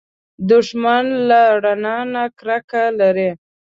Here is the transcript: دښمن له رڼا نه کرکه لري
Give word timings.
دښمن 0.49 1.05
له 1.27 1.41
رڼا 1.63 1.97
نه 2.13 2.23
کرکه 2.37 2.83
لري 2.99 3.29